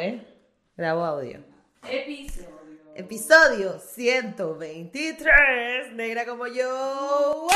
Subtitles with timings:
[0.00, 0.26] ¿eh?
[0.76, 1.40] Grabo audio.
[1.88, 2.60] Episodio.
[2.94, 7.48] Episodio 123, negra como yo.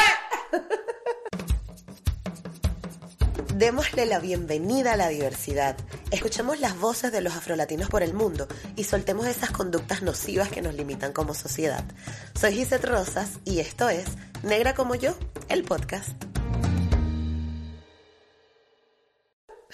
[3.55, 5.77] Démosle la bienvenida a la diversidad.
[6.11, 10.63] Escuchemos las voces de los afrolatinos por el mundo y soltemos esas conductas nocivas que
[10.63, 11.85] nos limitan como sociedad.
[12.35, 14.07] Soy Gisette Rosas y esto es
[14.43, 15.15] Negra como yo,
[15.49, 16.11] el podcast.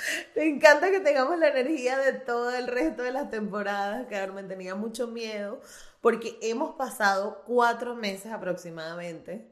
[0.37, 4.75] Me encanta que tengamos la energía de todo el resto de las temporadas, me tenía
[4.75, 5.61] mucho miedo,
[6.01, 9.47] porque hemos pasado cuatro meses aproximadamente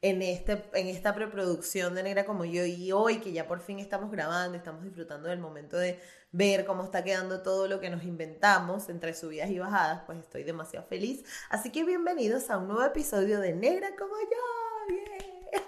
[0.00, 3.78] en, este, en esta preproducción de Negra como yo y hoy que ya por fin
[3.78, 6.00] estamos grabando, estamos disfrutando del momento de
[6.32, 10.42] ver cómo está quedando todo lo que nos inventamos entre subidas y bajadas, pues estoy
[10.42, 11.24] demasiado feliz.
[11.50, 15.60] Así que bienvenidos a un nuevo episodio de Negra como yo.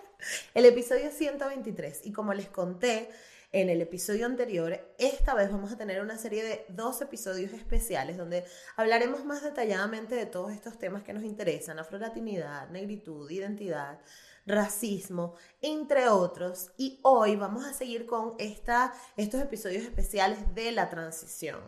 [0.54, 3.10] El episodio 123 y como les conté,
[3.54, 8.16] en el episodio anterior, esta vez vamos a tener una serie de dos episodios especiales
[8.16, 8.44] donde
[8.74, 14.00] hablaremos más detalladamente de todos estos temas que nos interesan, afrolatinidad, negritud, identidad,
[14.44, 16.72] racismo, entre otros.
[16.76, 21.60] Y hoy vamos a seguir con esta, estos episodios especiales de la transición.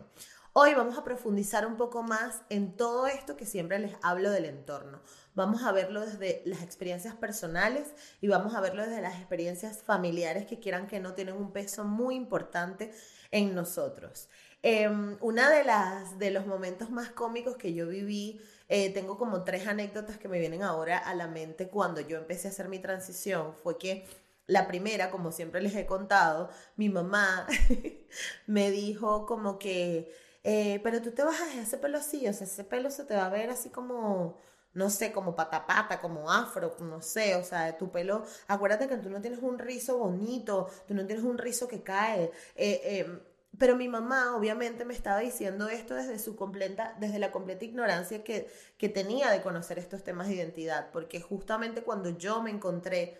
[0.59, 4.45] Hoy vamos a profundizar un poco más en todo esto que siempre les hablo del
[4.45, 5.03] entorno.
[5.35, 10.47] Vamos a verlo desde las experiencias personales y vamos a verlo desde las experiencias familiares
[10.47, 12.91] que quieran que no tienen un peso muy importante
[13.29, 14.29] en nosotros.
[14.63, 14.89] Eh,
[15.21, 19.67] una de las de los momentos más cómicos que yo viví, eh, tengo como tres
[19.67, 23.53] anécdotas que me vienen ahora a la mente cuando yo empecé a hacer mi transición,
[23.53, 24.07] fue que
[24.47, 27.45] la primera, como siempre les he contado, mi mamá
[28.47, 30.11] me dijo como que
[30.43, 33.25] eh, pero tú te bajas ese pelo así, o sea, ese pelo se te va
[33.25, 34.39] a ver así como,
[34.73, 39.09] no sé, como patapata, como afro, no sé, o sea, tu pelo, acuérdate que tú
[39.09, 42.31] no tienes un rizo bonito, tú no tienes un rizo que cae.
[42.55, 43.19] Eh, em,
[43.57, 48.23] pero mi mamá obviamente me estaba diciendo esto desde su completa, desde la completa ignorancia
[48.23, 53.17] que, que tenía de conocer estos temas de identidad, porque justamente cuando yo me encontré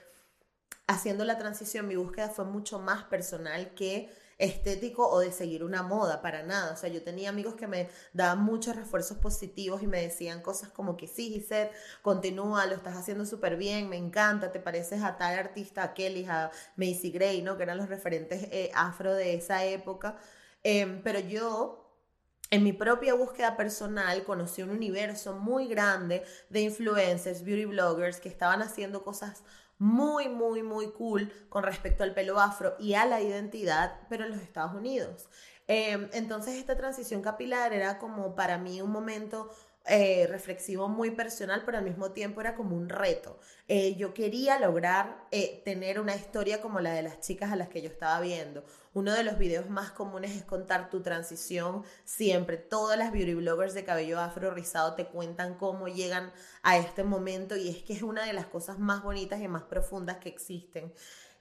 [0.86, 5.84] haciendo la transición, mi búsqueda fue mucho más personal que estético o de seguir una
[5.84, 6.74] moda, para nada.
[6.74, 10.70] O sea, yo tenía amigos que me daban muchos refuerzos positivos y me decían cosas
[10.70, 11.72] como que sí, Gisette,
[12.02, 16.26] continúa, lo estás haciendo súper bien, me encanta, te pareces a tal artista, a Kelly,
[16.26, 17.58] a Macy Gray, ¿no?
[17.58, 20.18] Que eran los referentes eh, afro de esa época.
[20.64, 21.84] Em, pero yo
[22.50, 28.30] en mi propia búsqueda personal conocí un universo muy grande de influencers, beauty bloggers que
[28.30, 29.44] estaban haciendo cosas
[29.80, 34.32] muy, muy, muy cool con respecto al pelo afro y a la identidad, pero en
[34.32, 35.28] los Estados Unidos.
[35.68, 39.52] Em, entonces esta transición capilar era como para mí un momento
[39.90, 43.40] eh, reflexivo muy personal, pero al mismo tiempo era como un reto.
[43.70, 47.70] Eh, yo quería lograr eh, tener una historia como la de las chicas a las
[47.70, 48.66] que yo estaba viendo.
[48.94, 52.58] Uno de los videos más comunes es contar tu transición siempre.
[52.58, 56.34] Todas las beauty bloggers de cabello afro rizado te cuentan cómo llegan
[56.64, 59.64] a este momento y es que es una de las cosas más bonitas y más
[59.64, 60.94] profundas que existen.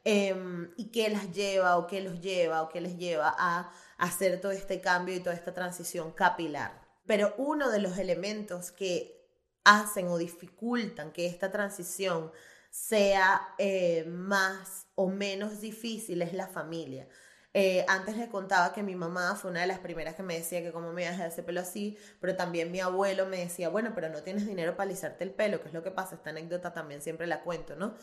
[0.05, 4.41] Em, y qué las lleva o qué los lleva o qué les lleva a hacer
[4.41, 6.86] todo este cambio y toda esta transición capilar.
[7.07, 9.17] Pero uno de los elementos que
[9.65, 12.31] hacen o dificultan que esta transición
[12.71, 17.09] sea eh, más o menos difícil es la familia.
[17.53, 20.63] Eh, antes les contaba que mi mamá fue una de las primeras que me decía
[20.63, 23.71] que cómo me iba a dejar ese pelo así, pero también mi abuelo me decía,
[23.71, 26.31] bueno, pero no tienes dinero para alisarte el pelo, que es lo que pasa, esta
[26.31, 27.95] anécdota también siempre la cuento, ¿no?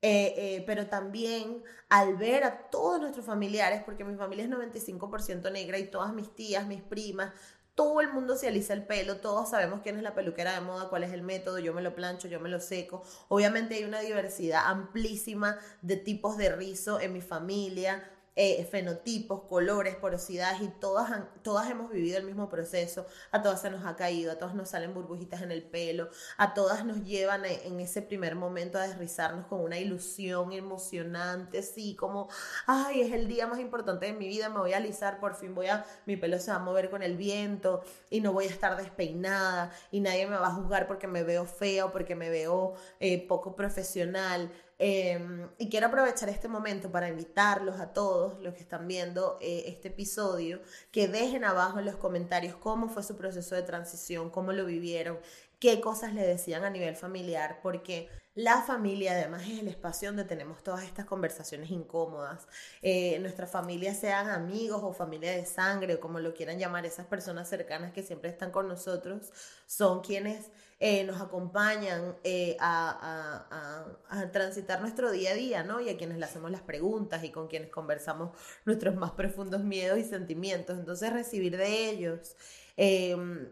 [0.00, 5.78] Eh, pero también al ver a todos nuestros familiares, porque mi familia es 95% negra
[5.78, 7.32] y todas mis tías, mis primas,
[7.74, 10.88] todo el mundo se alisa el pelo, todos sabemos quién es la peluquera de moda,
[10.88, 13.02] cuál es el método, yo me lo plancho, yo me lo seco.
[13.28, 19.94] Obviamente hay una diversidad amplísima de tipos de rizo en mi familia, eh, fenotipos, colores,
[19.96, 21.10] porosidades y todas,
[21.42, 24.70] todas hemos vivido el mismo proceso, a todas se nos ha caído, a todas nos
[24.70, 29.46] salen burbujitas en el pelo, a todas nos llevan en ese primer momento a desrizarnos
[29.46, 32.28] con una ilusión emocionante, sí, como,
[32.66, 35.54] ay, es el día más importante de mi vida, me voy a alisar, por fin
[35.54, 38.50] voy a, mi pelo se va a mover con el viento y no voy a
[38.50, 42.30] estar despeinada y nadie me va a juzgar porque me veo fea o porque me
[42.30, 44.50] veo eh, poco profesional.
[44.86, 49.62] Em, y quiero aprovechar este momento para invitarlos a todos los que están viendo eh,
[49.68, 50.60] este episodio
[50.92, 55.18] que dejen abajo en los comentarios cómo fue su proceso de transición, cómo lo vivieron,
[55.64, 60.24] qué cosas le decían a nivel familiar, porque la familia además es el espacio donde
[60.24, 62.46] tenemos todas estas conversaciones incómodas.
[62.82, 67.06] Eh, nuestras familias sean amigos o familia de sangre o como lo quieran llamar, esas
[67.06, 69.32] personas cercanas que siempre están con nosotros,
[69.66, 70.50] son quienes
[70.80, 75.80] eh, nos acompañan eh, a, a, transitar nuestro día a día, ¿no?
[75.80, 78.36] Y a quienes le hacemos las preguntas y con quienes conversamos
[78.66, 80.78] nuestros más profundos miedos y sentimientos.
[80.78, 82.36] Entonces recibir de ellos
[82.76, 83.48] em,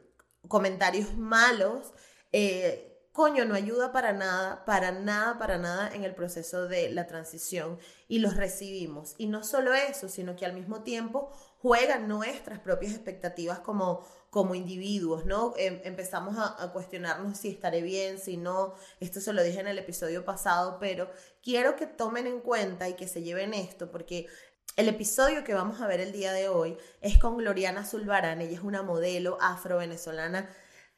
[0.49, 1.93] comentarios malos,
[2.33, 7.07] eh, coño, no ayuda para nada, para nada, para nada en el proceso de la
[7.07, 7.79] transición
[8.09, 9.15] y los recibimos.
[9.19, 14.55] Y no solo eso, sino que al mismo tiempo juegan nuestras propias expectativas como, como
[14.55, 15.53] individuos, ¿no?
[15.59, 18.75] Em, empezamos a, a, cuestionarnos si estaré bien, si no.
[18.99, 21.11] Esto se lo dije en el episodio pasado, pero
[21.43, 24.27] quiero que tomen en cuenta y que se lleven esto, porque
[24.77, 28.41] el episodio que vamos a ver el día de hoy es con Gloriana Zulbarán.
[28.41, 30.49] Ella es una modelo afro-venezolana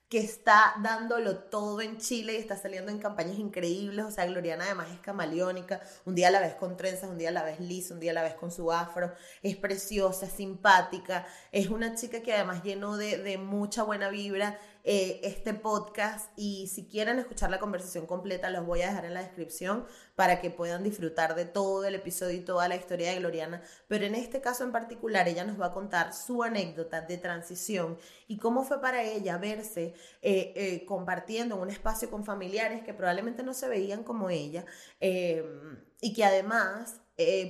[0.09, 4.05] que está dándolo todo en Chile y está saliendo en campañas increíbles.
[4.05, 5.81] O sea, Gloriana además es camaleónica.
[6.05, 8.35] Un día la ves con trenzas, un día la ves lisa, un día la ves
[8.35, 9.13] con su afro.
[9.43, 11.27] Es preciosa, simpática.
[11.51, 16.69] Es una chica que además llenó de, de mucha buena vibra eh, este podcast y
[16.69, 20.51] si quieren escuchar la conversación completa los voy a dejar en la descripción para que
[20.51, 23.63] puedan disfrutar de todo el episodio y toda la historia de Gloriana.
[23.89, 27.97] Pero en este caso en particular ella nos va a contar su anécdota de transición
[28.29, 32.93] y cómo fue para ella verse eh, eh, compartiendo en un espacio con familiares que
[32.93, 34.67] probablemente no se veían como ella
[35.01, 37.01] y que además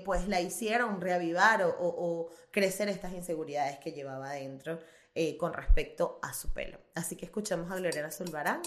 [0.05, 4.78] pues la hicieron reavivar o, o, crecer estas inseguridades que llevaba adentro.
[5.16, 6.81] Eh, con respecto a su pelo.
[6.96, 8.61] Así que escuchemos a Gloriana Zulbarán.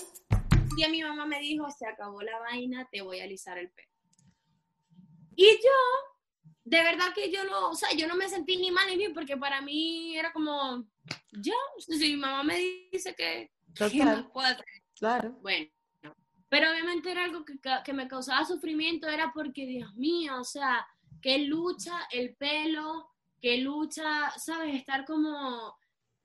[0.53, 3.69] Un día mi mamá me dijo, se acabó la vaina, te voy a alisar el
[3.69, 3.91] pelo.
[5.35, 8.87] Y yo, de verdad que yo no, o sea, yo no me sentí ni mal
[8.87, 10.87] ni bien, porque para mí era como,
[11.33, 12.57] ya, si mi mamá me
[12.93, 14.31] dice que, Total.
[14.95, 15.31] Claro.
[15.41, 15.67] Bueno,
[16.49, 20.87] pero obviamente era algo que, que me causaba sufrimiento, era porque, Dios mío, o sea,
[21.21, 23.09] que lucha el pelo,
[23.41, 24.75] que lucha, ¿sabes?
[24.75, 25.75] Estar como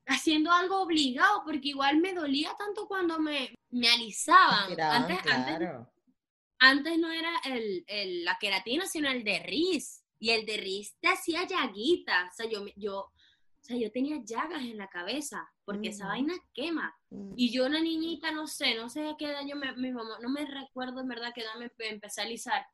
[0.07, 4.79] haciendo algo obligado, porque igual me dolía tanto cuando me, me alisaban.
[4.81, 5.19] antes,
[6.59, 10.05] antes, no era el, la queratina, sino el de Riz.
[10.19, 12.31] Y el de Riz te hacía llaguitas.
[12.33, 13.13] O sea, yo, yo, o
[13.61, 16.95] sea, yo tenía llagas en la cabeza, porque esa vaina quema.
[17.11, 17.35] Mm.
[17.37, 20.19] Y yo, una niñita, no sé, no sé a qué edad yo me, mi mamá,
[20.21, 22.67] no me recuerdo en verdad qué edad me empecé a alisar,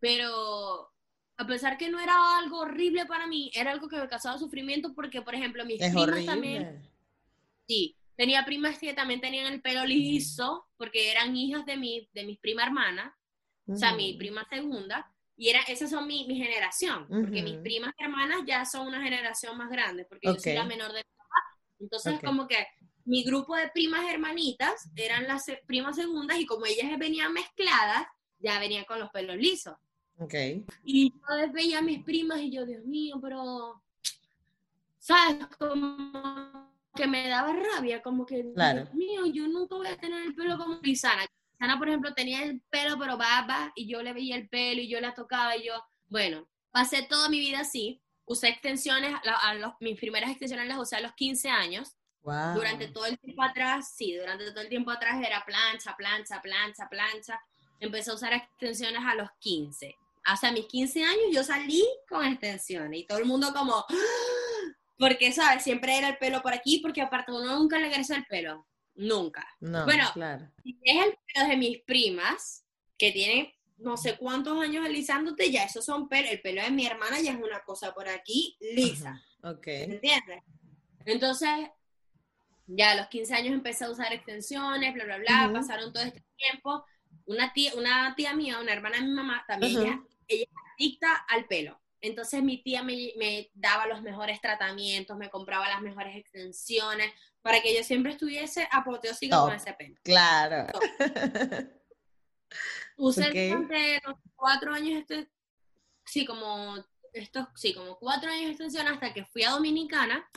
[0.00, 0.92] pero
[1.36, 4.92] a pesar que no era algo horrible para mí, era algo que me causaba sufrimiento
[4.94, 6.82] porque, por ejemplo, mis primas también.
[7.66, 12.24] Sí, tenía primas que también tenían el pelo liso porque eran hijas de, mi, de
[12.24, 13.16] mis prima hermana,
[13.66, 17.94] o sea, mi prima segunda, y era, esas son mi, mi generación, porque mis primas
[17.98, 21.04] hermanas ya son una generación más grande, porque yo soy la menor de
[21.80, 22.66] Entonces, como que
[23.04, 28.06] mi grupo de primas hermanitas eran las primas segundas y como ellas venían mezcladas,
[28.38, 29.74] ya venían con los pelos lisos.
[30.18, 30.64] Okay.
[30.84, 33.82] Y yo veía a mis primas y yo, Dios mío, pero,
[34.98, 35.46] ¿sabes?
[35.56, 40.34] Como que me daba rabia, como que, Dios mío, yo nunca voy a tener el
[40.34, 41.24] pelo como Lizana.
[41.52, 44.88] Lizana, por ejemplo, tenía el pelo pero baba y yo le veía el pelo y
[44.88, 45.74] yo la tocaba y yo,
[46.08, 48.02] bueno, pasé toda mi vida así.
[48.28, 51.96] Usé extensiones, a, los, mis primeras extensiones las usé a los 15 años.
[52.22, 52.54] Wow.
[52.54, 56.88] Durante todo el tiempo atrás, sí, durante todo el tiempo atrás era plancha, plancha, plancha,
[56.88, 57.40] plancha.
[57.80, 59.96] Empecé a usar extensiones a los 15
[60.28, 65.32] hasta mis 15 años yo salí con extensiones y todo el mundo como, ¡Ah!", porque,
[65.32, 65.62] ¿sabes?
[65.62, 69.48] Siempre era el pelo por aquí, porque aparte uno nunca le crece el pelo, nunca.
[69.60, 70.50] No, bueno, claro.
[70.64, 72.66] es el pelo de mis primas,
[72.98, 76.86] que tienen no sé cuántos años alisándote, ya esos son pelos, el pelo de mi
[76.86, 79.22] hermana ya es una cosa por aquí lisa.
[79.42, 79.66] Ok.
[79.66, 80.42] ¿Entiendes?
[81.04, 81.50] Entonces,
[82.66, 86.22] ya a los 15 años empecé a usar extensiones, bla, bla, bla, pasaron todo este
[86.36, 86.84] tiempo.
[87.26, 91.46] Una tía, una tía mía, una hermana de mi mamá, también ella es adicta al
[91.46, 91.80] pelo.
[92.00, 97.74] Entonces mi tía me, daba los mejores tratamientos, me compraba las mejores extensiones para que
[97.74, 99.96] yo siempre estuviese apoteósica con ese pelo.
[100.02, 100.66] Claro.
[102.96, 104.00] Usé durante
[104.34, 105.30] cuatro años, este,
[106.04, 106.76] sí, como
[107.12, 110.28] estos, sí, como cuatro años de extensión hasta que fui a Dominicana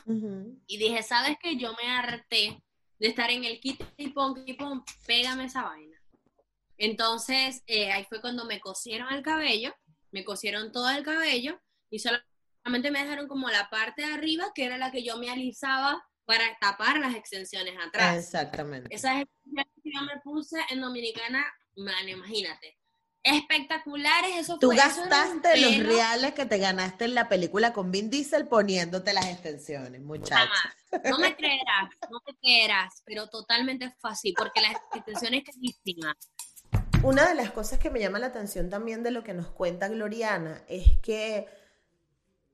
[0.68, 1.58] y dije, ¿sabes qué?
[1.58, 2.62] Yo me harté
[3.00, 5.98] de estar en el kit y pon, y pon, pégame esa vaina.
[6.78, 9.74] Entonces, eh, ahí fue cuando me cosieron el cabello
[10.12, 14.66] me cosieron todo el cabello y solamente me dejaron como la parte de arriba, que
[14.66, 18.18] era la que yo me alisaba para tapar las extensiones atrás.
[18.18, 18.94] Exactamente.
[18.94, 22.78] Esas extensiones que yo me puse en Dominicana, man, imagínate.
[23.24, 24.38] espectaculares.
[24.38, 28.10] Eso Tú fue, eso gastaste los reales que te ganaste en la película con Vin
[28.10, 30.48] Diesel poniéndote las extensiones, muchacha.
[30.92, 31.10] Jamás.
[31.10, 36.18] No me creerás, no me creerás, pero totalmente fue así, porque la extensión es carísima.
[37.04, 39.88] Una de las cosas que me llama la atención también de lo que nos cuenta
[39.88, 41.48] Gloriana es que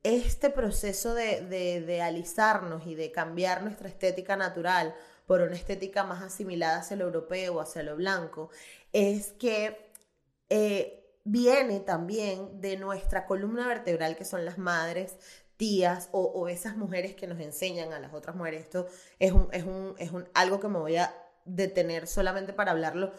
[0.03, 4.95] este proceso de, de, de alisarnos y de cambiar nuestra estética natural
[5.25, 8.49] por una estética más asimilada hacia lo europeo, hacia lo blanco,
[8.93, 9.91] es que
[10.49, 15.17] eh, viene también de nuestra columna vertebral, que son las madres,
[15.57, 18.61] tías o, esas mujeres que nos enseñan a las otras mujeres.
[18.61, 18.87] Esto
[19.19, 21.13] es, un, es, un, es un, algo que me voy a
[21.45, 23.11] detener solamente para hablarlo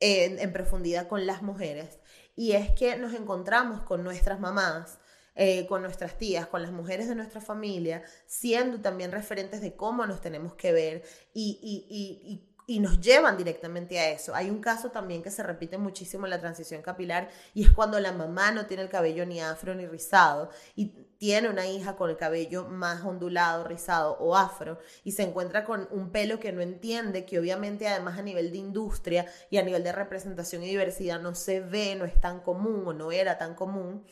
[0.00, 1.98] en, en profundidad con las mujeres.
[2.36, 4.98] Y es que nos encontramos con nuestras mamás
[5.36, 10.06] eh, con nuestras tías, con las mujeres de nuestra familia, siendo también referentes de cómo
[10.06, 11.02] nos tenemos que ver
[11.32, 14.34] y, y, y, y y nos llevan directamente a eso.
[14.34, 18.00] Hay un caso también que se repite muchísimo en la transición capilar y es cuando
[18.00, 20.86] la mamá no tiene el cabello ni afro ni rizado y
[21.18, 25.88] tiene una hija con el cabello más ondulado, rizado o afro y se encuentra con
[25.90, 29.84] un pelo que no entiende, que obviamente además a nivel de industria y a nivel
[29.84, 33.54] de representación y diversidad no se ve, no es tan común o no era tan
[33.54, 34.04] común.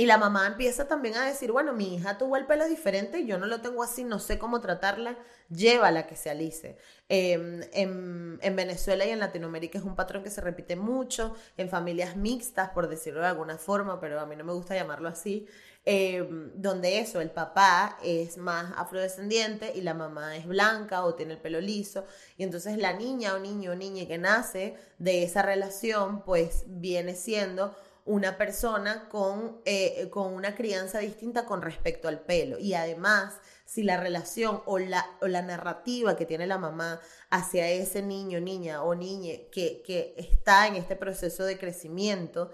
[0.00, 3.36] Y la mamá empieza también a decir, bueno, mi hija tuvo el pelo diferente, yo
[3.36, 5.18] no lo tengo así, no sé cómo tratarla,
[5.50, 6.78] llévala que se alice.
[7.08, 7.32] Eh,
[7.72, 12.14] en, en, Venezuela y en Latinoamérica es un patrón que se repite mucho, en familias
[12.14, 15.48] mixtas, por decirlo de alguna forma, pero a mí no me gusta llamarlo así,
[15.84, 16.24] eh,
[16.54, 21.40] donde eso, el papá es más afrodescendiente y la mamá es blanca o tiene el
[21.40, 22.04] pelo liso,
[22.36, 27.16] y entonces la niña o niño o niña que nace de esa relación, pues viene
[27.16, 27.74] siendo
[28.08, 32.58] una persona con, eh, con, una crianza distinta con respecto al pelo.
[32.58, 37.68] Y además, si la relación o la, o la narrativa que tiene la mamá hacia
[37.68, 42.50] ese niño, niña o niñe que, que está en este proceso de crecimiento,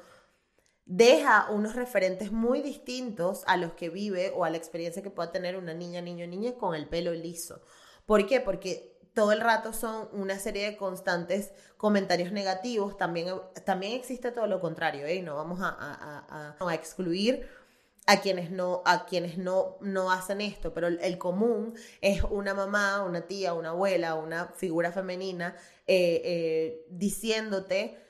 [0.87, 5.31] deja unos referentes muy distintos a los que vive o a la experiencia que pueda
[5.31, 7.63] tener una niña, niño, niña con el pelo liso.
[8.07, 8.41] ¿Por qué?
[8.41, 12.97] Porque todo el rato son una serie de constantes comentarios negativos.
[12.97, 13.29] También,
[13.65, 15.23] también existe todo lo contrario, ¿eh?
[15.23, 17.49] No vamos a, a, a, a, excluir
[18.07, 23.03] a quienes no, a quienes no, no hacen esto, pero el, común es una mamá,
[23.03, 25.57] una tía, una abuela, una figura femenina
[25.87, 28.04] eh, eh, diciéndote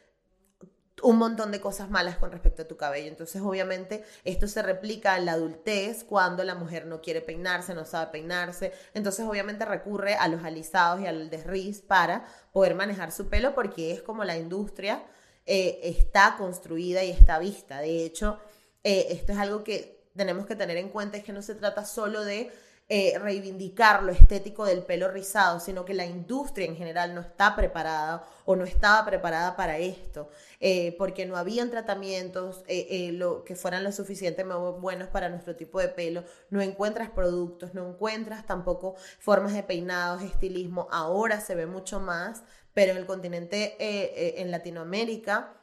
[1.05, 3.09] un montón de cosas malas con respecto a tu cabello.
[3.09, 7.85] Entonces, obviamente, esto se replica en la adultez cuando la mujer no quiere peinarse, no
[7.85, 8.73] sabe peinarse.
[8.95, 13.93] Entonces, obviamente, recurre a los alisados y al desriz para poder manejar su pelo porque
[13.93, 15.05] es como la industria
[15.47, 17.81] eh, está construida y está vista.
[17.81, 18.41] De hecho,
[18.83, 21.85] eh, esto es algo que tenemos que tener en cuenta, es que no se trata
[21.85, 22.51] solo de
[22.87, 27.57] eh, reivindicar lo estético del pelo rizado, sino que la industria en general no está
[27.57, 30.29] preparada o no estaba preparada para esto,
[30.61, 35.81] eh, porque no habían tratamientos eh, lo, que fueran lo suficientemente buenos para nuestro tipo
[35.81, 41.65] de pelo, no encuentras productos, no encuentras tampoco formas de peinados, estilismo, ahora se ve
[41.65, 42.43] mucho más,
[42.75, 43.77] pero en el continente,
[44.43, 45.57] en Latinoamérica,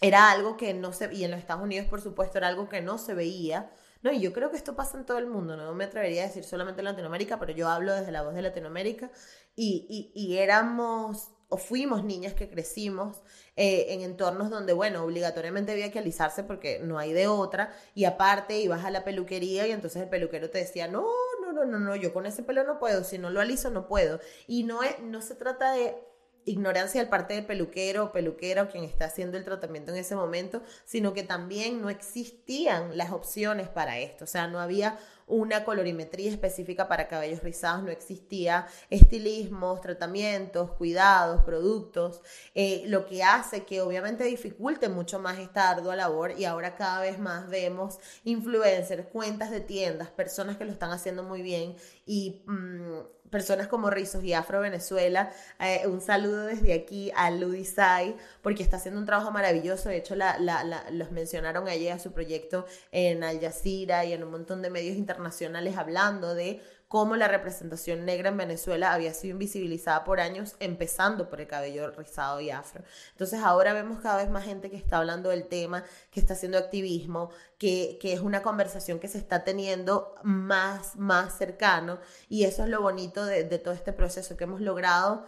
[0.00, 2.80] era algo que no se, y en los Estados Unidos por supuesto era algo que
[2.80, 3.70] no se veía,
[4.02, 6.26] no, y yo creo que esto pasa en todo el mundo, no me atrevería a
[6.26, 9.10] decir solamente en Latinoamérica, pero yo hablo desde la voz de Latinoamérica.
[9.56, 13.22] Y, y, y éramos o fuimos niñas que crecimos
[13.56, 18.04] eh, en entornos donde, bueno, obligatoriamente había que alisarse porque no hay de otra, y
[18.04, 21.04] aparte ibas a la peluquería y entonces el peluquero te decía, no,
[21.42, 23.88] no, no, no, no, yo con ese pelo no puedo, si no lo aliso no
[23.88, 24.20] puedo.
[24.46, 25.96] Y no, es, no se trata de
[26.44, 30.16] ignorancia del parte del peluquero o peluquera o quien está haciendo el tratamiento en ese
[30.16, 34.98] momento, sino que también no existían las opciones para esto, o sea, no había
[35.30, 42.22] una colorimetría específica para cabellos rizados, no existía estilismos, tratamientos, cuidados, productos,
[42.54, 47.00] eh, lo que hace que obviamente dificulte mucho más esta ardua labor y ahora cada
[47.00, 52.42] vez más vemos influencers, cuentas de tiendas, personas que lo están haciendo muy bien y
[52.46, 52.98] mmm,
[53.30, 55.30] personas como Rizos y Afro Venezuela.
[55.60, 59.88] Eh, un saludo desde aquí a Ludisai, porque está haciendo un trabajo maravilloso.
[59.88, 64.12] De hecho, la, la, la, los mencionaron ayer a su proyecto en Al Jazeera y
[64.12, 65.19] en un montón de medios internacionales
[65.76, 71.40] hablando de cómo la representación negra en Venezuela había sido invisibilizada por años, empezando por
[71.40, 72.82] el cabello rizado y afro.
[73.12, 76.58] Entonces ahora vemos cada vez más gente que está hablando del tema, que está haciendo
[76.58, 82.64] activismo, que, que es una conversación que se está teniendo más, más cercano y eso
[82.64, 85.26] es lo bonito de, de todo este proceso que hemos logrado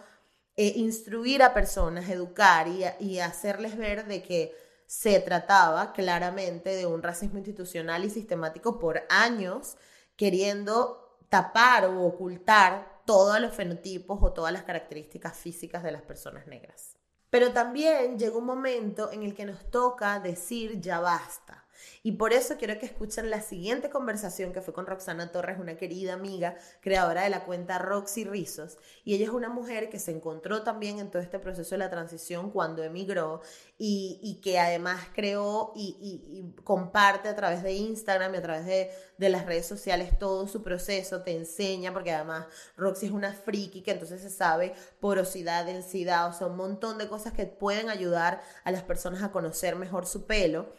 [0.56, 4.54] eh, instruir a personas, educar y, y hacerles ver de que
[4.92, 9.78] se trataba claramente de un racismo institucional y sistemático por años,
[10.16, 16.46] queriendo tapar o ocultar todos los fenotipos o todas las características físicas de las personas
[16.46, 16.98] negras.
[17.30, 21.61] Pero también llega un momento en el que nos toca decir ya basta.
[22.02, 25.76] Y por eso quiero que escuchen la siguiente conversación que fue con Roxana Torres, una
[25.76, 28.78] querida amiga, creadora de la cuenta Roxy Rizos.
[29.04, 31.90] Y ella es una mujer que se encontró también en todo este proceso de la
[31.90, 33.42] transición cuando emigró
[33.78, 39.28] y, que además creó y, comparte a través de Instagram y a través de, de,
[39.28, 42.46] las redes sociales todo su proceso, te enseña, porque además
[42.76, 47.08] Roxy es una friki que entonces se sabe porosidad, densidad, o sea, un montón de
[47.08, 50.72] cosas que pueden ayudar a las personas a conocer mejor su pelo.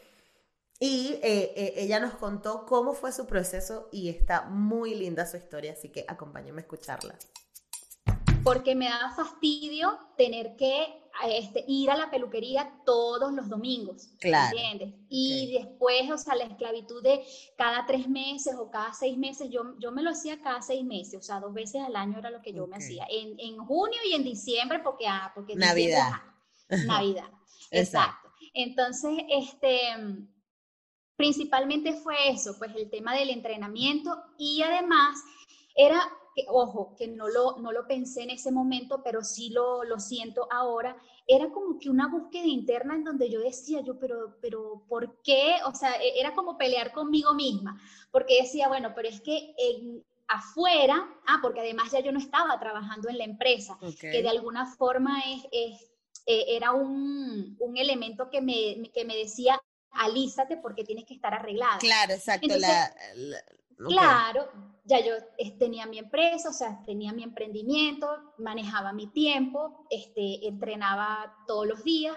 [0.86, 5.38] Y eh, eh, ella nos contó cómo fue su proceso y está muy linda su
[5.38, 7.18] historia, así que acompáñenme a escucharla.
[8.44, 14.10] Porque me da fastidio tener que este, ir a la peluquería todos los domingos.
[14.20, 14.58] Claro.
[14.58, 15.00] ¿Entiendes?
[15.08, 17.24] Y después, o sea, la esclavitud de
[17.58, 21.18] cada tres meses o cada seis meses, yo, yo me lo hacía cada seis meses,
[21.18, 23.08] o sea, dos veces al año era lo que yo me hacía.
[23.10, 26.12] En, en, junio y en diciembre, porque, ah, porque Navidad.
[26.68, 27.30] Navidad.
[27.72, 28.34] Exacto.
[28.54, 29.80] Entonces, este
[31.16, 35.24] principalmente fue eso, pues el tema del entrenamiento y además
[35.76, 36.02] era,
[36.36, 40.00] que, ojo, que no lo, no lo pensé en ese momento, pero sí lo, lo
[40.00, 44.84] siento ahora, era como que una búsqueda interna en donde yo decía, yo, pero, pero,
[44.90, 45.56] ¿por qué?
[45.66, 47.80] O sea, e, era como pelear conmigo misma,
[48.12, 52.60] porque decía, bueno, pero es que en, afuera, ah, porque además ya yo no estaba
[52.60, 55.92] trabajando en la empresa, que de alguna forma es, es
[56.26, 59.60] eh, era un, un, elemento que me, que me decía,
[59.94, 61.78] alízate porque tienes que estar arreglada.
[61.80, 62.48] Claro, exacto.
[63.78, 64.50] Claro,
[64.86, 68.08] ya yo eh, tenía mi empresa, o sea, tenía mi emprendimiento,
[68.38, 72.16] manejaba mi tiempo, este, entrenaba todos los días.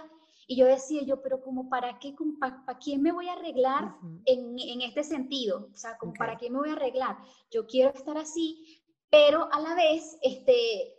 [0.48, 4.56] Y yo decía yo, pero como para qué, para, quién me voy a arreglar en,
[4.58, 5.70] en, este sentido?
[5.72, 7.16] O sea, como para qué me voy a arreglar?
[7.50, 8.80] Yo quiero estar así,
[9.10, 10.96] pero a la vez, este,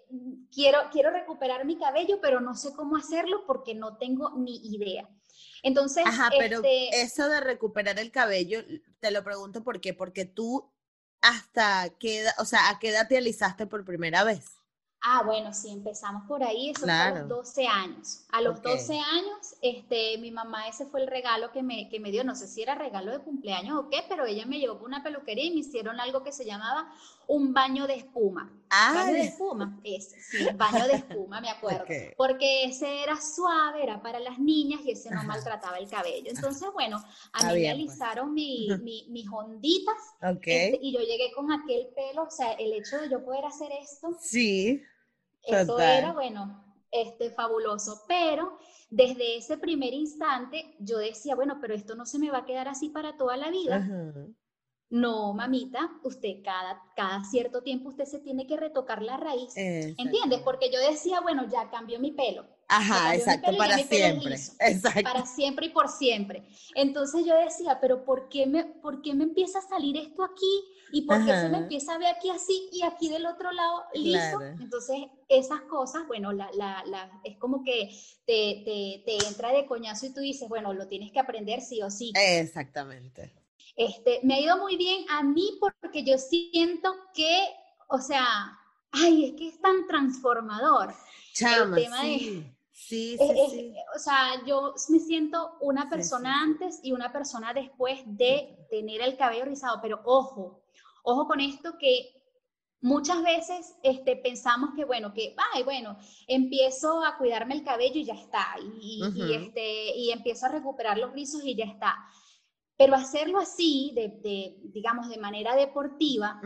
[0.51, 5.07] quiero, quiero recuperar mi cabello, pero no sé cómo hacerlo porque no tengo ni idea.
[5.63, 8.63] Entonces, Ajá, pero este eso de recuperar el cabello,
[8.99, 10.71] te lo pregunto por qué, porque tú
[11.21, 14.57] hasta qué edad, o sea, ¿a qué edad te alisaste por primera vez?
[15.01, 18.25] Ah, bueno, sí, empezamos por ahí, eso fue a los 12 años.
[18.31, 22.11] A los 12 años, este, mi mamá ese fue el regalo que me, que me
[22.11, 24.87] dio, no sé si era regalo de cumpleaños o qué, pero ella me llevó por
[24.87, 26.91] una peluquería y me hicieron algo que se llamaba
[27.27, 28.53] un baño de espuma.
[28.69, 31.85] Ah, baño de espuma, ese, sí, baño de espuma, me acuerdo.
[32.17, 36.29] Porque ese era suave, era para las niñas y ese no maltrataba el cabello.
[36.29, 36.97] Entonces, bueno,
[37.33, 37.71] a mí me pues.
[37.71, 38.67] alisaron mi,
[39.09, 43.23] mis onditas este, y yo llegué con aquel pelo, o sea, el hecho de yo
[43.23, 44.17] poder hacer esto.
[44.19, 44.83] Sí.
[45.43, 48.03] Eso era, bueno, este, fabuloso.
[48.07, 48.57] Pero
[48.89, 52.67] desde ese primer instante yo decía, bueno, pero esto no se me va a quedar
[52.67, 53.87] así para toda la vida.
[54.89, 59.53] No, mamita, usted cada, cada cierto tiempo usted se tiene que retocar la raíz.
[59.55, 60.39] ¿Entiendes?
[60.43, 62.45] Porque yo decía, bueno, ya cambió mi pelo.
[62.69, 64.35] Ajá, exacto, para siempre.
[64.59, 65.01] Exacto.
[65.03, 66.47] Para siempre y por siempre.
[66.75, 70.63] Entonces yo decía, pero ¿por qué me, por qué me empieza a salir esto aquí?
[70.93, 73.83] ¿Y por qué se me empieza a ver aquí así y aquí del otro lado
[73.93, 74.41] liso?
[74.59, 74.97] Entonces
[75.27, 77.89] esas cosas, bueno, la, la, la, es como que
[78.25, 81.81] te, te, te entra de coñazo y tú dices, bueno, lo tienes que aprender sí
[81.81, 82.13] o sí.
[82.15, 83.33] Exactamente.
[83.77, 87.45] Este, me ha ido muy bien a mí porque yo siento que,
[87.87, 88.25] o sea,
[88.91, 90.95] ay, es que es tan transformador.
[91.33, 92.43] Chama, sí.
[92.71, 93.17] sí, sí,
[93.51, 93.75] sí.
[93.95, 99.15] O sea, yo me siento una persona antes y una persona después de tener el
[99.15, 100.63] cabello rizado, pero ojo,
[101.03, 102.17] ojo con esto que
[102.81, 108.05] muchas veces este, pensamos que, bueno, que, ay, bueno, empiezo a cuidarme el cabello y
[108.05, 111.95] ya está, y, y, este, y empiezo a recuperar los rizos y ya está.
[112.77, 116.39] Pero hacerlo así, de, digamos, de manera deportiva,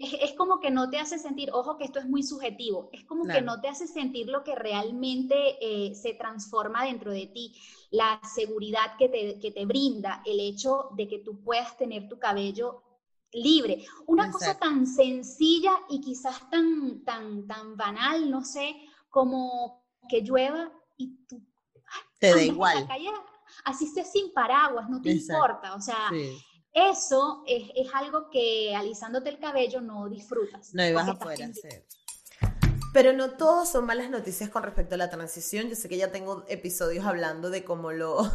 [0.00, 3.24] es, como que no te hace sentir, ojo que esto es muy subjetivo, es como
[3.26, 7.54] que no te hace sentir lo que realmente eh, se transforma dentro de ti,
[7.90, 12.18] la seguridad que te, que te, brinda el hecho de que tú puedas tener tu
[12.18, 12.82] cabello
[13.32, 13.84] libre.
[14.06, 18.74] Una cosa tan sencilla y quizás tan, tan, tan banal, no sé,
[19.10, 21.42] como que llueva y tú...
[22.18, 22.88] Te da igual
[23.64, 26.10] así sea sin paraguas, no te importa, o sea,
[26.72, 30.74] eso es, es, algo que alisándote el cabello no disfrutas.
[30.74, 31.86] No ibas a poder hacer.
[32.92, 35.68] Pero no todos son malas noticias con respecto a la transición.
[35.68, 38.30] Yo sé que ya tengo episodios hablando de cómo lo,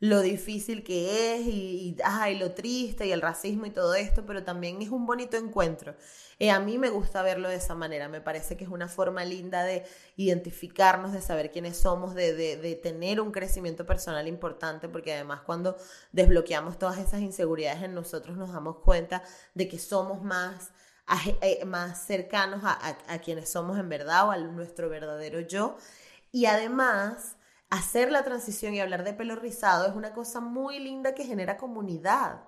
[0.00, 4.42] lo difícil que es y, y, lo triste y el racismo y todo esto, pero
[4.42, 5.94] también es un bonito encuentro.
[6.38, 9.24] Eh, a mí me gusta verlo de esa manera, me parece que es una forma
[9.26, 9.84] linda de
[10.16, 15.76] identificarnos, de saber quiénes somos, de, de, tener un crecimiento personal importante, porque además cuando
[16.12, 19.22] desbloqueamos todas esas inseguridades en nosotros nos damos cuenta
[19.54, 20.70] de que somos más
[21.42, 25.76] eh, más cercanos a, a, quienes somos en verdad o a nuestro verdadero yo
[26.30, 27.36] Y además,
[27.70, 31.56] hacer la transición y hablar de pelo rizado es una cosa muy linda que genera
[31.56, 32.42] comunidad.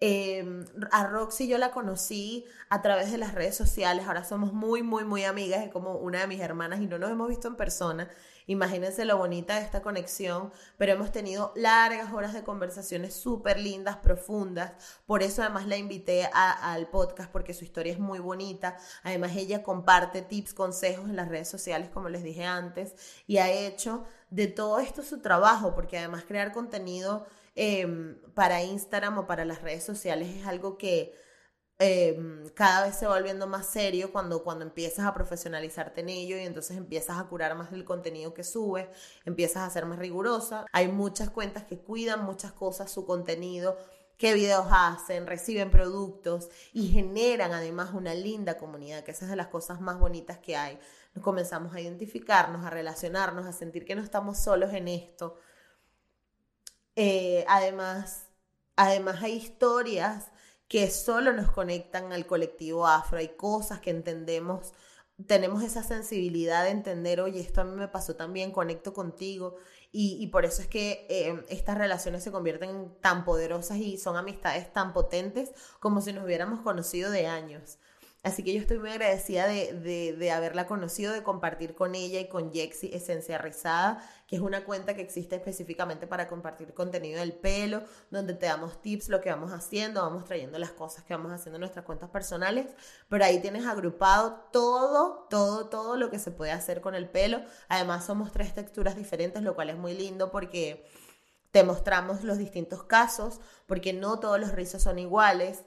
[0.00, 4.84] Em, a Roxy yo la conocí a través de las redes sociales, ahora somos muy,
[4.84, 7.56] muy, muy amigas, es como una de mis hermanas y no nos hemos visto en
[7.56, 8.08] persona.
[8.46, 13.96] Imagínense lo bonita de esta conexión, pero hemos tenido largas horas de conversaciones súper lindas,
[13.96, 14.72] profundas.
[15.04, 18.78] Por eso además la invité al podcast porque su historia es muy bonita.
[19.02, 22.94] Además ella comparte tips, consejos en las redes sociales, como les dije antes,
[23.26, 27.26] y ha hecho de todo esto su trabajo, porque además crear contenido
[27.60, 31.12] Em, para Instagram o para las redes sociales es algo que
[31.80, 36.36] em, cada vez se va volviendo más serio cuando, cuando empiezas a profesionalizarte en ello
[36.36, 38.86] y entonces empiezas a curar más el contenido que subes,
[39.24, 40.66] empiezas a ser más rigurosa.
[40.72, 43.76] Hay muchas cuentas que cuidan muchas cosas, su contenido,
[44.18, 49.36] qué videos hacen, reciben productos y generan además una linda comunidad, que esa es de
[49.36, 50.78] las cosas más bonitas que hay.
[51.20, 55.38] Comenzamos a identificarnos, a relacionarnos, a sentir que no estamos solos en esto.
[56.96, 58.28] Eh, además,
[58.76, 60.30] además hay historias
[60.68, 64.72] que solo nos conectan al colectivo afro, hay cosas que entendemos,
[65.26, 69.56] tenemos esa sensibilidad de entender, oye, esto a mí me pasó también, conecto contigo,
[69.90, 74.16] y, por eso es que eh, estas relaciones se convierten en tan poderosas y son
[74.16, 77.78] amistades tan potentes como si nos hubiéramos conocido de años.
[78.24, 82.28] Así que yo estoy muy agradecida de, de, haberla conocido, de compartir con ella y
[82.28, 87.32] con Jexi Esencia Rizada, que es una cuenta que existe específicamente para compartir contenido del
[87.32, 91.30] pelo, donde te damos tips, lo que vamos haciendo, vamos trayendo las cosas que vamos
[91.30, 92.66] haciendo en nuestras cuentas personales,
[93.08, 97.40] pero ahí tienes agrupado todo, todo, todo lo que se puede hacer con el pelo.
[97.68, 100.84] Además somos tres texturas diferentes, lo cual es muy lindo porque
[101.52, 105.62] te mostramos los distintos casos, porque no todos los rizos son iguales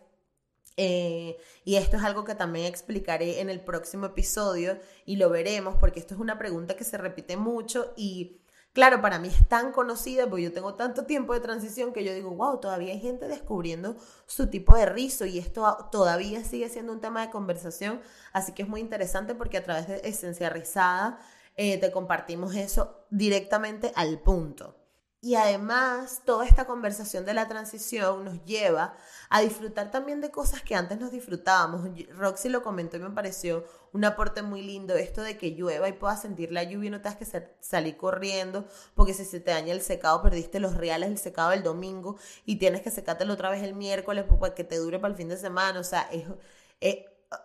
[0.77, 5.75] eh, y esto es algo que también explicaré en el próximo episodio y lo veremos
[5.75, 8.41] porque esto es una pregunta que se repite mucho y
[8.73, 12.13] claro, para mí es tan conocida porque yo tengo tanto tiempo de transición que yo
[12.13, 16.93] digo, wow, todavía hay gente descubriendo su tipo de rizo y esto todavía sigue siendo
[16.93, 18.01] un tema de conversación,
[18.33, 21.19] así que es muy interesante porque a través de Esencia Rizada
[21.57, 24.80] eh, te compartimos eso directamente al punto.
[25.23, 28.95] Y además, toda esta conversación de la transición nos lleva
[29.29, 31.87] a disfrutar también de cosas que antes nos disfrutábamos.
[32.17, 35.93] Roxy lo comentó y me pareció un aporte muy lindo esto de que llueva y
[35.93, 39.73] puedas sentir la lluvia y no tengas que salir corriendo porque si se te daña
[39.73, 43.61] el secado perdiste los reales del secado del domingo y tienes que secártelo otra vez
[43.61, 45.79] el miércoles para que te dure para el fin de semana.
[45.79, 46.09] O sea,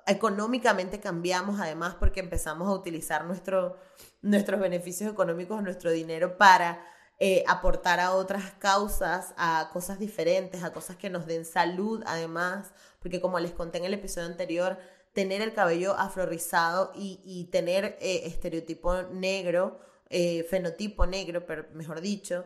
[0.07, 3.77] económicamente cambiamos además porque empezamos a utilizar nuestro,
[4.23, 10.73] nuestros beneficios económicos, nuestro dinero para eh, aportar a otras causas, a cosas diferentes, a
[10.73, 14.79] cosas que nos den salud además, porque como les conté en el episodio anterior,
[15.13, 22.01] tener el cabello afrorizado y, y tener eh, estereotipo negro, eh, fenotipo negro, pero mejor
[22.01, 22.45] dicho,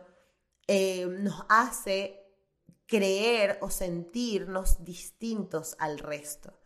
[0.68, 2.20] nos hace
[2.86, 6.59] creer o sentirnos distintos al resto.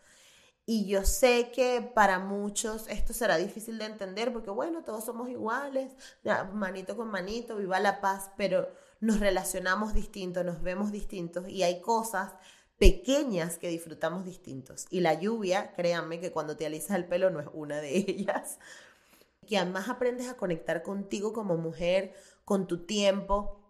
[0.66, 5.28] Y yo sé que para muchos esto será difícil de entender porque, bueno, todos somos
[5.28, 5.92] iguales,
[6.54, 11.82] manito con manito, viva la paz, pero nos relacionamos distintos, nos vemos distintos y hay
[11.82, 12.32] cosas
[12.78, 14.86] pequeñas que disfrutamos distintos.
[14.90, 18.58] Y la lluvia, créanme que cuando te alisas el pelo no es una de ellas.
[19.46, 22.14] Que además aprendes a conectar contigo como mujer,
[22.46, 23.60] con tu tiempo,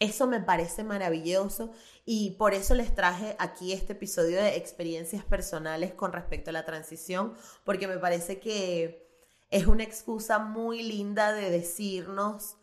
[0.00, 1.72] eso me parece maravilloso
[2.04, 6.64] y por eso les traje aquí este episodio de experiencias personales con respecto a la
[6.64, 7.34] transición,
[7.64, 9.08] porque me parece que
[9.50, 12.56] es una excusa muy linda de decirnos,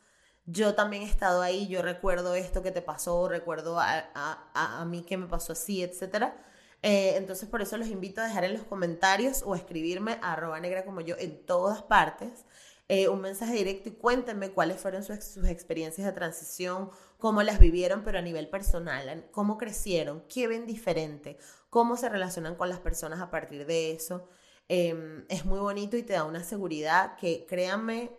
[0.45, 5.17] yo también he estado ahí, yo recuerdo esto que te pasó, recuerdo a, mí que
[5.17, 6.33] me pasó así, etc.
[6.83, 10.33] Eh, entonces por eso los invito a dejar en los comentarios o a escribirme a
[10.33, 12.45] arroba negra como yo en todas partes.
[12.87, 18.03] Eh, un mensaje directo y cuéntenme cuáles fueron sus, experiencias de transición, cómo las vivieron,
[18.03, 21.37] pero a nivel personal, cómo crecieron, qué ven diferente,
[21.71, 24.29] cómo se relacionan con las personas a partir de eso.
[24.67, 28.11] Em, es muy bonito y te da una seguridad que, créanme,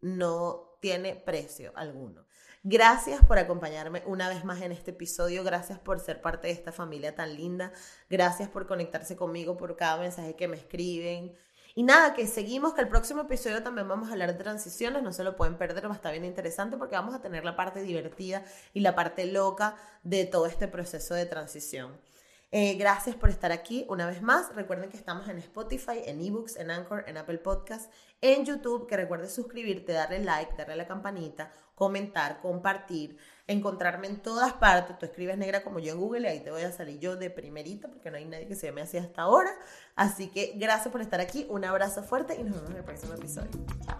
[0.00, 2.26] no tiene precio alguno.
[2.62, 6.72] Gracias por acompañarme una vez más en este episodio, gracias por ser parte de esta
[6.72, 7.72] familia tan linda,
[8.10, 11.34] gracias por conectarse conmigo, por cada mensaje que me escriben,
[11.74, 15.12] y nada, que seguimos, que el próximo episodio también vamos a hablar de transiciones, no
[15.12, 17.82] se lo pueden perder, va a estar bien interesante porque vamos a tener la parte
[17.82, 21.92] divertida y la parte loca de todo este proceso de transición.
[22.52, 24.52] Eh, gracias por estar aquí una vez más.
[24.56, 27.88] Recuerden que estamos en Spotify, en eBooks, en Anchor, en Apple Podcasts,
[28.20, 28.88] en YouTube.
[28.88, 33.16] Que recuerdes suscribirte, darle like, darle a la campanita, comentar, compartir,
[33.52, 34.98] encontrarme en todas partes.
[34.98, 37.30] Tú escribes negra como yo en Google y ahí te voy a salir yo de
[37.30, 39.50] primerita porque no hay nadie que se me así hasta ahora.
[39.96, 43.14] Así que gracias por estar aquí, un abrazo fuerte y nos vemos en el próximo
[43.14, 43.50] episodio.
[43.84, 43.98] Chao.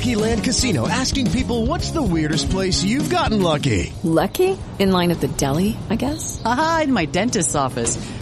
[0.00, 3.92] Lucky Land Casino asking people what's the weirdest place you've gotten lucky.
[4.02, 4.56] Lucky?
[4.78, 6.40] In line at the deli, I guess.
[6.42, 7.98] Aha, in my dentist's office.